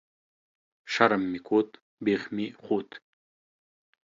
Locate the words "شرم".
0.93-1.21